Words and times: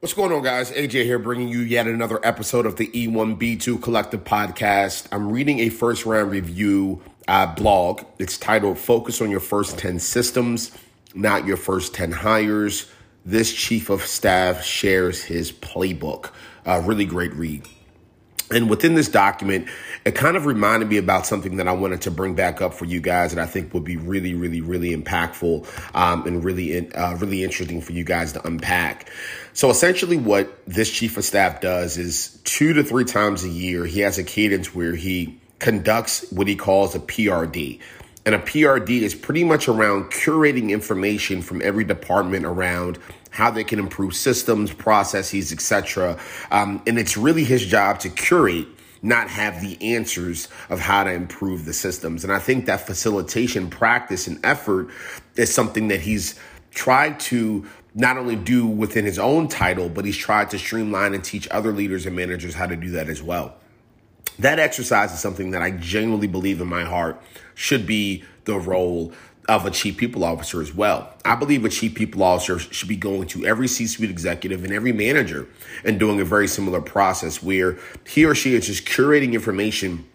What's 0.00 0.14
going 0.14 0.30
on, 0.30 0.44
guys? 0.44 0.70
AJ 0.70 1.06
here, 1.06 1.18
bringing 1.18 1.48
you 1.48 1.58
yet 1.58 1.88
another 1.88 2.24
episode 2.24 2.66
of 2.66 2.76
the 2.76 2.86
E1B2 2.86 3.82
Collective 3.82 4.22
Podcast. 4.22 5.08
I'm 5.10 5.32
reading 5.32 5.58
a 5.58 5.70
first 5.70 6.06
round 6.06 6.30
review 6.30 7.02
uh, 7.26 7.52
blog. 7.52 8.04
It's 8.20 8.38
titled 8.38 8.78
Focus 8.78 9.20
on 9.20 9.28
Your 9.28 9.40
First 9.40 9.76
10 9.76 9.98
Systems, 9.98 10.70
Not 11.16 11.46
Your 11.46 11.56
First 11.56 11.94
10 11.94 12.12
Hires. 12.12 12.88
This 13.24 13.52
chief 13.52 13.90
of 13.90 14.02
staff 14.02 14.62
shares 14.62 15.24
his 15.24 15.50
playbook. 15.50 16.30
Uh, 16.64 16.80
really 16.86 17.04
great 17.04 17.34
read. 17.34 17.66
And 18.50 18.70
within 18.70 18.94
this 18.94 19.08
document, 19.08 19.68
it 20.04 20.14
kind 20.14 20.36
of 20.36 20.46
reminded 20.46 20.88
me 20.88 20.96
about 20.96 21.26
something 21.26 21.56
that 21.56 21.68
I 21.68 21.72
wanted 21.72 22.02
to 22.02 22.10
bring 22.10 22.34
back 22.34 22.62
up 22.62 22.72
for 22.72 22.86
you 22.86 23.00
guys 23.00 23.34
that 23.34 23.42
I 23.42 23.46
think 23.46 23.74
would 23.74 23.84
be 23.84 23.96
really, 23.96 24.34
really, 24.34 24.60
really 24.60 24.96
impactful 24.96 25.66
um, 25.94 26.26
and 26.26 26.42
really, 26.42 26.90
uh, 26.92 27.16
really 27.16 27.44
interesting 27.44 27.82
for 27.82 27.92
you 27.92 28.04
guys 28.04 28.32
to 28.32 28.46
unpack. 28.46 29.10
So 29.52 29.70
essentially, 29.70 30.16
what 30.16 30.64
this 30.66 30.90
chief 30.90 31.16
of 31.16 31.24
staff 31.24 31.60
does 31.60 31.98
is 31.98 32.38
two 32.44 32.72
to 32.74 32.84
three 32.84 33.04
times 33.04 33.44
a 33.44 33.48
year, 33.48 33.84
he 33.84 34.00
has 34.00 34.18
a 34.18 34.24
cadence 34.24 34.74
where 34.74 34.94
he 34.94 35.38
conducts 35.58 36.30
what 36.30 36.46
he 36.46 36.56
calls 36.56 36.94
a 36.94 37.00
PRD. 37.00 37.80
And 38.28 38.34
a 38.34 38.40
PRD 38.40 39.00
is 39.00 39.14
pretty 39.14 39.42
much 39.42 39.68
around 39.68 40.10
curating 40.10 40.68
information 40.68 41.40
from 41.40 41.62
every 41.62 41.82
department 41.82 42.44
around 42.44 42.98
how 43.30 43.50
they 43.50 43.64
can 43.64 43.78
improve 43.78 44.14
systems, 44.14 44.70
processes, 44.70 45.50
etc. 45.50 46.18
Um, 46.50 46.82
and 46.86 46.98
it's 46.98 47.16
really 47.16 47.44
his 47.44 47.64
job 47.64 48.00
to 48.00 48.10
curate 48.10 48.66
not 49.00 49.30
have 49.30 49.62
the 49.62 49.94
answers 49.94 50.48
of 50.68 50.78
how 50.78 51.04
to 51.04 51.10
improve 51.10 51.64
the 51.64 51.72
systems. 51.72 52.22
And 52.22 52.30
I 52.30 52.38
think 52.38 52.66
that 52.66 52.86
facilitation 52.86 53.70
practice 53.70 54.26
and 54.26 54.44
effort 54.44 54.90
is 55.36 55.50
something 55.54 55.88
that 55.88 56.00
he's 56.00 56.38
tried 56.70 57.20
to 57.20 57.64
not 57.94 58.18
only 58.18 58.36
do 58.36 58.66
within 58.66 59.06
his 59.06 59.18
own 59.18 59.48
title, 59.48 59.88
but 59.88 60.04
he's 60.04 60.18
tried 60.18 60.50
to 60.50 60.58
streamline 60.58 61.14
and 61.14 61.24
teach 61.24 61.48
other 61.50 61.72
leaders 61.72 62.04
and 62.04 62.14
managers 62.14 62.52
how 62.52 62.66
to 62.66 62.76
do 62.76 62.90
that 62.90 63.08
as 63.08 63.22
well. 63.22 63.54
That 64.38 64.58
exercise 64.58 65.12
is 65.12 65.18
something 65.18 65.50
that 65.50 65.62
I 65.62 65.72
genuinely 65.72 66.28
believe 66.28 66.60
in 66.60 66.68
my 66.68 66.84
heart 66.84 67.20
should 67.54 67.86
be 67.86 68.24
the 68.44 68.58
role 68.58 69.12
of 69.48 69.64
a 69.64 69.70
chief 69.70 69.96
people 69.96 70.24
officer 70.24 70.60
as 70.60 70.74
well. 70.74 71.12
I 71.24 71.34
believe 71.34 71.64
a 71.64 71.70
chief 71.70 71.94
people 71.94 72.22
officer 72.22 72.58
should 72.58 72.88
be 72.88 72.96
going 72.96 73.26
to 73.28 73.46
every 73.46 73.66
C 73.66 73.86
suite 73.86 74.10
executive 74.10 74.62
and 74.62 74.72
every 74.72 74.92
manager 74.92 75.48
and 75.84 75.98
doing 75.98 76.20
a 76.20 76.24
very 76.24 76.46
similar 76.46 76.80
process 76.80 77.42
where 77.42 77.78
he 78.06 78.26
or 78.26 78.34
she 78.34 78.54
is 78.54 78.66
just 78.66 78.84
curating 78.84 79.32
information 79.32 80.06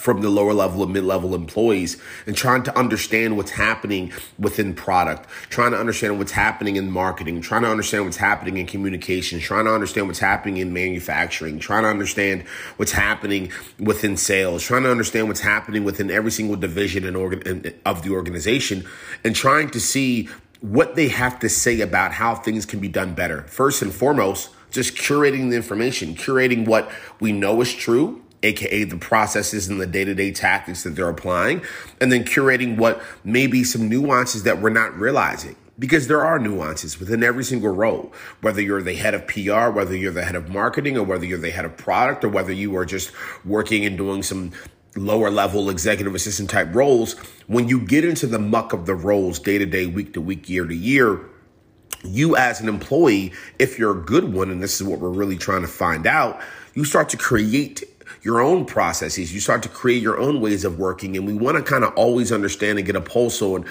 from 0.00 0.22
the 0.22 0.30
lower 0.30 0.54
level 0.54 0.82
and 0.82 0.94
mid 0.94 1.04
level 1.04 1.34
employees 1.34 2.00
and 2.26 2.34
trying 2.34 2.62
to 2.62 2.76
understand 2.76 3.36
what's 3.36 3.50
happening 3.50 4.10
within 4.38 4.74
product, 4.74 5.28
trying 5.50 5.72
to 5.72 5.78
understand 5.78 6.18
what's 6.18 6.32
happening 6.32 6.76
in 6.76 6.90
marketing, 6.90 7.42
trying 7.42 7.60
to 7.60 7.68
understand 7.68 8.06
what's 8.06 8.16
happening 8.16 8.56
in 8.56 8.66
communications, 8.66 9.42
trying 9.42 9.66
to 9.66 9.74
understand 9.74 10.06
what's 10.06 10.18
happening 10.18 10.56
in 10.56 10.72
manufacturing, 10.72 11.58
trying 11.58 11.82
to 11.82 11.88
understand 11.90 12.42
what's 12.78 12.92
happening 12.92 13.52
within 13.78 14.16
sales, 14.16 14.62
trying 14.62 14.84
to 14.84 14.90
understand 14.90 15.28
what's 15.28 15.40
happening 15.40 15.84
within 15.84 16.10
every 16.10 16.30
single 16.30 16.56
division 16.56 17.04
and 17.04 17.14
organ 17.14 17.74
of 17.84 18.02
the 18.02 18.10
organization, 18.10 18.82
and 19.22 19.36
trying 19.36 19.68
to 19.68 19.78
see 19.78 20.30
what 20.62 20.94
they 20.94 21.08
have 21.08 21.38
to 21.40 21.48
say 21.50 21.80
about 21.82 22.12
how 22.12 22.34
things 22.34 22.64
can 22.64 22.80
be 22.80 22.88
done 22.88 23.14
better. 23.14 23.42
First 23.42 23.82
and 23.82 23.92
foremost, 23.92 24.48
just 24.70 24.94
curating 24.94 25.50
the 25.50 25.56
information, 25.56 26.14
curating 26.14 26.66
what 26.66 26.90
we 27.20 27.32
know 27.32 27.60
is 27.60 27.74
true 27.74 28.22
aka 28.42 28.84
the 28.84 28.96
processes 28.96 29.68
and 29.68 29.80
the 29.80 29.86
day-to-day 29.86 30.32
tactics 30.32 30.82
that 30.82 30.90
they're 30.90 31.08
applying 31.08 31.62
and 32.00 32.10
then 32.10 32.24
curating 32.24 32.76
what 32.76 33.02
may 33.24 33.46
be 33.46 33.64
some 33.64 33.88
nuances 33.88 34.42
that 34.44 34.60
we're 34.60 34.70
not 34.70 34.96
realizing. 34.98 35.56
Because 35.78 36.08
there 36.08 36.24
are 36.24 36.38
nuances 36.38 37.00
within 37.00 37.22
every 37.22 37.44
single 37.44 37.70
role 37.70 38.12
whether 38.42 38.60
you're 38.60 38.82
the 38.82 38.94
head 38.94 39.14
of 39.14 39.26
pr 39.26 39.70
whether 39.70 39.96
you're 39.96 40.12
the 40.12 40.24
head 40.24 40.36
of 40.36 40.50
marketing 40.50 40.98
or 40.98 41.04
whether 41.04 41.24
you're 41.24 41.38
the 41.38 41.50
head 41.50 41.64
of 41.64 41.76
product 41.76 42.22
or 42.22 42.28
whether 42.28 42.52
you 42.52 42.76
are 42.76 42.84
just 42.84 43.12
working 43.44 43.86
and 43.86 43.96
doing 43.96 44.22
some 44.22 44.52
lower 44.96 45.30
level 45.30 45.70
executive 45.70 46.14
assistant 46.14 46.50
type 46.50 46.74
roles. 46.74 47.14
When 47.46 47.68
you 47.68 47.80
get 47.80 48.04
into 48.04 48.26
the 48.26 48.38
muck 48.38 48.72
of 48.72 48.86
the 48.86 48.94
roles 48.94 49.38
day 49.38 49.56
to 49.58 49.66
day 49.66 49.86
week 49.86 50.14
to 50.14 50.20
week 50.20 50.48
year 50.48 50.66
to 50.66 50.74
year 50.74 51.30
you 52.04 52.36
as 52.36 52.60
an 52.60 52.68
employee 52.68 53.32
if 53.58 53.78
you're 53.78 53.98
a 53.98 54.02
good 54.02 54.32
one 54.32 54.50
and 54.50 54.62
this 54.62 54.80
is 54.80 54.86
what 54.86 55.00
we're 55.00 55.10
really 55.10 55.36
trying 55.36 55.62
to 55.62 55.68
find 55.68 56.06
out 56.06 56.40
you 56.74 56.84
start 56.84 57.08
to 57.10 57.16
create 57.16 57.84
your 58.22 58.40
own 58.40 58.64
processes. 58.64 59.32
You 59.32 59.40
start 59.40 59.62
to 59.62 59.68
create 59.68 60.02
your 60.02 60.18
own 60.18 60.40
ways 60.40 60.64
of 60.64 60.78
working. 60.78 61.16
And 61.16 61.26
we 61.26 61.34
want 61.34 61.56
to 61.56 61.62
kind 61.62 61.84
of 61.84 61.94
always 61.94 62.32
understand 62.32 62.78
and 62.78 62.86
get 62.86 62.96
a 62.96 63.00
pulse 63.00 63.40
on 63.40 63.64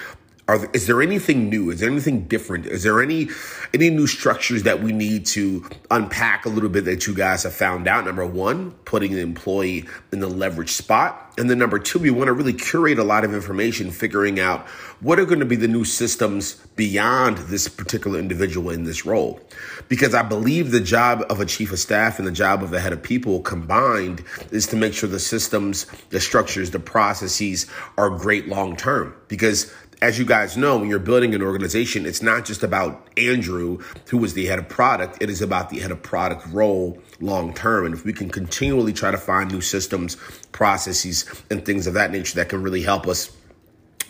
are, 0.50 0.68
is 0.72 0.86
there 0.88 1.00
anything 1.00 1.48
new? 1.48 1.70
Is 1.70 1.80
there 1.80 1.88
anything 1.88 2.24
different? 2.24 2.66
Is 2.66 2.82
there 2.82 3.00
any 3.00 3.28
any 3.72 3.88
new 3.88 4.08
structures 4.08 4.64
that 4.64 4.82
we 4.82 4.92
need 4.92 5.24
to 5.26 5.64
unpack 5.90 6.44
a 6.44 6.48
little 6.48 6.68
bit 6.68 6.84
that 6.86 7.06
you 7.06 7.14
guys 7.14 7.44
have 7.44 7.54
found 7.54 7.86
out? 7.86 8.04
Number 8.04 8.26
one, 8.26 8.72
putting 8.84 9.12
the 9.12 9.20
employee 9.20 9.86
in 10.12 10.18
the 10.18 10.28
leverage 10.28 10.72
spot. 10.72 11.32
And 11.38 11.48
then 11.48 11.58
number 11.58 11.78
two, 11.78 12.00
we 12.00 12.10
want 12.10 12.26
to 12.26 12.32
really 12.32 12.52
curate 12.52 12.98
a 12.98 13.04
lot 13.04 13.24
of 13.24 13.32
information, 13.32 13.92
figuring 13.92 14.40
out 14.40 14.66
what 15.00 15.20
are 15.20 15.24
going 15.24 15.38
to 15.38 15.46
be 15.46 15.56
the 15.56 15.68
new 15.68 15.84
systems 15.84 16.54
beyond 16.74 17.38
this 17.38 17.68
particular 17.68 18.18
individual 18.18 18.70
in 18.70 18.84
this 18.84 19.06
role. 19.06 19.40
Because 19.88 20.14
I 20.14 20.22
believe 20.22 20.72
the 20.72 20.80
job 20.80 21.24
of 21.30 21.40
a 21.40 21.46
chief 21.46 21.72
of 21.72 21.78
staff 21.78 22.18
and 22.18 22.26
the 22.26 22.32
job 22.32 22.62
of 22.62 22.70
the 22.70 22.80
head 22.80 22.92
of 22.92 23.02
people 23.02 23.40
combined 23.40 24.24
is 24.50 24.66
to 24.68 24.76
make 24.76 24.94
sure 24.94 25.08
the 25.08 25.20
systems, 25.20 25.86
the 26.10 26.20
structures, 26.20 26.72
the 26.72 26.80
processes 26.80 27.66
are 27.96 28.10
great 28.10 28.48
long 28.48 28.76
term. 28.76 29.14
Because 29.30 29.72
as 30.02 30.18
you 30.18 30.24
guys 30.24 30.56
know, 30.56 30.78
when 30.78 30.88
you're 30.88 30.98
building 30.98 31.34
an 31.34 31.42
organization, 31.42 32.04
it's 32.04 32.20
not 32.20 32.44
just 32.44 32.62
about 32.62 33.08
Andrew, 33.16 33.78
who 34.08 34.18
was 34.18 34.34
the 34.34 34.46
head 34.46 34.58
of 34.58 34.68
product. 34.68 35.18
It 35.22 35.30
is 35.30 35.40
about 35.40 35.70
the 35.70 35.78
head 35.78 35.90
of 35.90 36.02
product 36.02 36.46
role 36.48 36.98
long 37.20 37.54
term. 37.54 37.86
And 37.86 37.94
if 37.94 38.04
we 38.04 38.12
can 38.12 38.28
continually 38.28 38.92
try 38.92 39.10
to 39.10 39.18
find 39.18 39.50
new 39.50 39.60
systems, 39.60 40.16
processes, 40.52 41.24
and 41.50 41.64
things 41.64 41.86
of 41.86 41.94
that 41.94 42.10
nature 42.10 42.34
that 42.36 42.48
can 42.48 42.62
really 42.62 42.82
help 42.82 43.06
us 43.06 43.34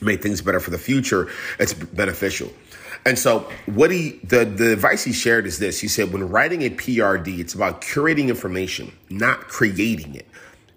make 0.01 0.23
things 0.23 0.41
better 0.41 0.59
for 0.59 0.71
the 0.71 0.79
future, 0.79 1.29
it's 1.59 1.75
beneficial. 1.75 2.51
And 3.05 3.19
so 3.19 3.51
what 3.67 3.91
he 3.91 4.21
the 4.25 4.45
the 4.45 4.73
advice 4.73 5.05
he 5.05 5.13
shared 5.13 5.47
is 5.47 5.59
this. 5.59 5.81
He 5.81 5.89
said 5.89 6.13
when 6.13 6.29
writing 6.29 6.63
a 6.63 6.71
PRD, 6.71 7.39
it's 7.39 7.55
about 7.55 7.81
curating 7.81 8.29
information, 8.29 8.93
not 9.09 9.49
creating 9.49 10.15
it. 10.15 10.27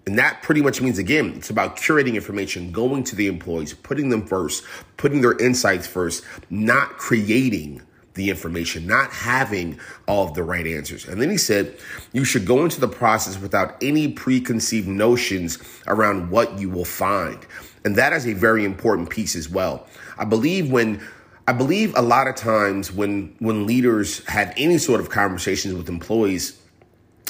And 0.06 0.18
that 0.18 0.42
pretty 0.42 0.60
much 0.60 0.82
means, 0.82 0.98
again, 0.98 1.32
it's 1.36 1.50
about 1.50 1.76
curating 1.76 2.14
information, 2.14 2.72
going 2.72 3.04
to 3.04 3.16
the 3.16 3.26
employees, 3.26 3.72
putting 3.72 4.10
them 4.10 4.26
first, 4.26 4.64
putting 4.96 5.22
their 5.22 5.38
insights 5.38 5.86
first, 5.86 6.24
not 6.50 6.98
creating 6.98 7.80
the 8.14 8.30
information, 8.30 8.86
not 8.86 9.10
having 9.10 9.78
all 10.06 10.28
of 10.28 10.34
the 10.34 10.42
right 10.42 10.66
answers. 10.66 11.06
And 11.06 11.20
then 11.20 11.30
he 11.30 11.36
said, 11.36 11.76
you 12.12 12.24
should 12.24 12.46
go 12.46 12.62
into 12.64 12.80
the 12.80 12.88
process 12.88 13.38
without 13.40 13.82
any 13.82 14.08
preconceived 14.08 14.86
notions 14.86 15.58
around 15.86 16.30
what 16.30 16.58
you 16.58 16.70
will 16.70 16.84
find. 16.84 17.44
And 17.84 17.96
that 17.96 18.12
is 18.12 18.26
a 18.26 18.32
very 18.32 18.64
important 18.64 19.10
piece 19.10 19.34
as 19.34 19.48
well. 19.48 19.86
I 20.16 20.24
believe 20.24 20.70
when 20.70 21.02
I 21.46 21.52
believe 21.52 21.94
a 21.94 22.02
lot 22.02 22.26
of 22.26 22.36
times 22.36 22.90
when 22.90 23.34
when 23.38 23.66
leaders 23.66 24.24
have 24.26 24.54
any 24.56 24.78
sort 24.78 25.00
of 25.00 25.10
conversations 25.10 25.74
with 25.74 25.88
employees, 25.88 26.58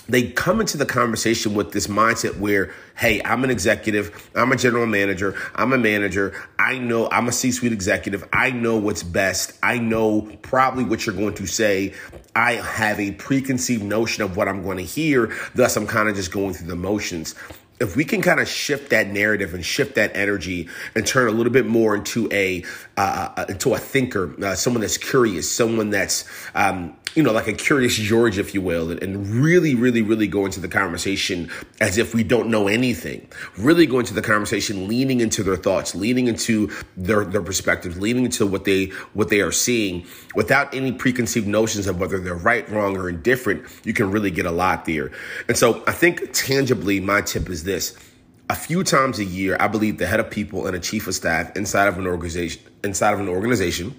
they 0.09 0.31
come 0.31 0.61
into 0.61 0.77
the 0.77 0.87
conversation 0.87 1.55
with 1.55 1.73
this 1.73 1.87
mindset 1.87 2.39
where, 2.39 2.73
hey, 2.97 3.23
I'm 3.25 3.45
an 3.45 3.51
executive, 3.51 4.31
I'm 4.35 4.53
a 4.53 4.57
general 4.57 4.87
manager, 4.87 5.37
I'm 5.55 5.73
a 5.73 5.79
manager, 5.79 6.35
I 6.59 6.79
know 6.79 7.09
I'm 7.11 7.29
a 7.29 7.33
C 7.33 7.51
suite 7.51 7.73
executive, 7.73 8.27
I 8.33 8.51
know 8.51 8.77
what's 8.77 9.03
best, 9.03 9.59
I 9.63 9.79
know 9.79 10.23
probably 10.43 10.85
what 10.85 11.07
you're 11.07 11.17
going 11.17 11.35
to 11.35 11.47
say. 11.47 11.95
I 12.37 12.55
have 12.55 12.99
a 12.99 13.13
preconceived 13.13 13.85
notion 13.85 14.25
of 14.25 14.37
what 14.37 14.49
I'm 14.49 14.63
going 14.63 14.79
to 14.79 14.85
hear, 14.85 15.33
thus, 15.55 15.77
I'm 15.77 15.87
kind 15.87 16.09
of 16.09 16.17
just 16.17 16.33
going 16.33 16.53
through 16.53 16.67
the 16.67 16.77
motions 16.77 17.35
if 17.85 17.97
we 17.97 18.05
can 18.05 18.23
kind 18.23 18.41
of 18.41 18.49
shift 18.49 18.91
that 18.91 19.09
narrative 19.09 19.55
and 19.55 19.65
shift 19.65 19.95
that 19.95 20.17
energy 20.17 20.69
and 20.95 21.07
turn 21.07 21.29
a 21.29 21.31
little 21.31 21.53
bit 21.53 21.67
more 21.67 21.95
into 21.95 22.29
a 22.33 22.65
uh, 22.97 23.29
uh, 23.37 23.45
into 23.49 23.75
a 23.75 23.79
thinker, 23.79 24.35
uh, 24.45 24.55
someone 24.55 24.81
that's 24.81 24.99
curious, 24.99 25.51
someone 25.51 25.91
that's 25.91 26.25
um, 26.55 26.97
you 27.15 27.23
know 27.23 27.33
like 27.33 27.47
a 27.47 27.53
curious 27.53 27.95
George, 27.95 28.39
if 28.39 28.55
you 28.55 28.61
will, 28.61 28.91
and 28.91 29.27
really, 29.29 29.75
really, 29.75 30.03
really 30.03 30.27
go 30.27 30.47
into 30.47 30.61
the 30.61 30.69
conversation 30.69 31.51
as 31.81 31.99
if 31.99 32.15
we 32.15 32.25
don't 32.25 32.49
know 32.49 32.69
anything. 32.69 33.27
Really 33.59 33.87
go 33.87 33.99
into 33.99 34.15
the 34.15 34.23
conversation, 34.23 34.89
leaning 34.89 35.21
into 35.21 35.43
their 35.43 35.57
thoughts, 35.57 35.95
leaning 35.95 36.27
into 36.27 36.71
their 36.97 37.25
their 37.25 37.43
perspectives, 37.43 38.01
leaning 38.01 38.25
into 38.25 38.47
what 38.47 38.65
they 38.65 38.87
what 39.13 39.29
they 39.29 39.41
are 39.41 39.53
seeing, 39.53 40.07
without 40.35 40.73
any 40.75 40.93
preconceived 40.93 41.47
notions 41.47 41.87
of 41.87 42.01
whether 42.01 42.19
they're 42.19 42.35
right, 42.35 42.69
wrong, 42.71 42.97
or 42.97 43.09
indifferent. 43.09 43.65
You 43.85 43.93
can 43.93 44.11
really 44.11 44.31
get 44.31 44.47
a 44.47 44.53
lot 44.53 44.85
there. 44.85 45.13
And 45.49 45.57
so 45.57 45.83
I 45.87 45.93
think 45.93 46.33
tangibly, 46.33 47.01
my 47.01 47.21
tip 47.21 47.51
is 47.51 47.65
this. 47.75 47.97
A 48.49 48.55
few 48.55 48.85
times 48.85 49.19
a 49.19 49.25
year, 49.25 49.57
I 49.59 49.69
believe 49.69 49.99
the 49.99 50.07
head 50.07 50.21
of 50.21 50.31
people 50.31 50.67
and 50.67 50.77
a 50.77 50.81
chief 50.81 51.07
of 51.09 51.15
staff 51.15 51.57
inside 51.57 51.89
of 51.89 51.99
an 51.99 52.07
organization 52.07 52.63
inside 52.85 53.15
of 53.15 53.21
an 53.21 53.29
organization 53.29 53.99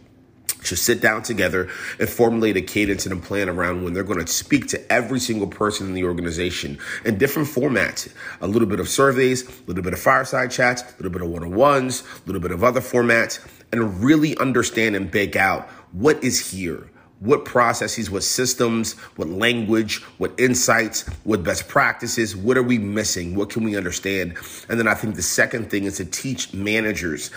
should 0.62 0.78
sit 0.78 1.02
down 1.02 1.22
together 1.24 1.68
and 2.00 2.08
formulate 2.08 2.56
a 2.58 2.62
cadence 2.62 3.06
and 3.06 3.14
a 3.14 3.22
plan 3.22 3.50
around 3.50 3.84
when 3.84 3.94
they're 3.94 4.04
going 4.04 4.24
to 4.24 4.32
speak 4.32 4.68
to 4.68 4.92
every 4.92 5.20
single 5.20 5.48
person 5.48 5.88
in 5.88 5.94
the 5.94 6.04
organization 6.04 6.78
in 7.04 7.18
different 7.18 7.48
formats. 7.48 8.12
A 8.42 8.48
little 8.48 8.68
bit 8.68 8.80
of 8.80 8.88
surveys, 8.88 9.48
a 9.48 9.52
little 9.68 9.84
bit 9.84 9.94
of 9.94 10.00
fireside 10.00 10.52
chats, 10.52 10.82
a 10.82 10.96
little 10.98 11.12
bit 11.12 11.22
of 11.22 11.30
one 11.30 11.44
on 11.44 11.54
ones, 11.54 12.04
a 12.24 12.26
little 12.26 12.42
bit 12.42 12.52
of 12.52 12.64
other 12.64 12.82
formats, 12.82 13.46
and 13.72 14.04
really 14.04 14.38
understand 14.38 14.96
and 14.96 15.12
bake 15.12 15.36
out 15.36 15.68
what 15.92 16.24
is 16.24 16.52
here 16.52 16.90
what 17.26 17.46
processes, 17.46 18.10
what 18.10 18.24
systems, 18.24 18.94
what 19.16 19.30
language, 19.30 20.02
what 20.18 20.40
insights, 20.40 21.08
what 21.24 21.44
best 21.44 21.68
practices, 21.68 22.36
what 22.36 22.58
are 22.58 22.64
we 22.64 22.78
missing? 22.78 23.36
What 23.36 23.50
can 23.50 23.64
we 23.64 23.76
understand? 23.76 24.38
And 24.70 24.80
then 24.80 24.88
I 24.88 24.94
think 24.94 25.16
the 25.16 25.22
second 25.22 25.70
thing 25.70 25.86
is 25.86 25.98
to 25.98 26.06
teach 26.06 26.54
managers 26.54 27.32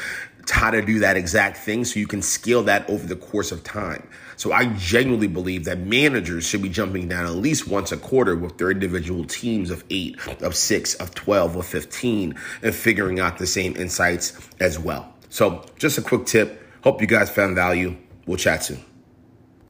how 0.50 0.70
to 0.70 0.81
do 0.82 1.00
that 1.00 1.17
exact 1.17 1.58
thing 1.58 1.85
so 1.85 2.00
you 2.00 2.06
can 2.06 2.23
scale 2.23 2.62
that 2.62 2.88
over 2.88 3.06
the 3.06 3.17
course 3.17 3.52
of 3.52 3.62
time. 3.64 4.08
So 4.37 4.52
I 4.52 4.67
genuinely 4.76 5.26
believe 5.26 5.64
that 5.64 5.79
managers 5.79 6.46
should 6.46 6.62
be 6.62 6.69
jumping 6.69 7.08
down 7.08 7.26
at 7.26 7.32
least 7.32 7.69
once 7.69 7.93
a 7.93 7.96
quarter 7.96 8.37
with 8.37 8.56
their 8.56 8.70
individual 8.70 9.25
teams 9.25 9.70
of 9.70 9.85
eight, 9.90 10.17
of 10.43 10.55
six, 10.55 10.94
of 10.94 11.14
12, 11.14 11.56
of 11.56 11.67
15, 11.67 12.35
and 12.62 12.75
figuring 12.75 13.20
out 13.20 13.38
the 13.38 13.46
same 13.46 13.76
insights 13.76 14.38
as 14.61 14.79
well. 14.79 15.12
So 15.29 15.64
just 15.76 15.99
a 15.99 16.02
quick 16.02 16.25
tip. 16.26 16.62
Hope 16.82 17.00
you 17.00 17.06
guys 17.06 17.31
found 17.31 17.56
value. 17.56 17.96
We'll 18.26 18.38
chat 18.38 18.64
soon. 18.64 18.88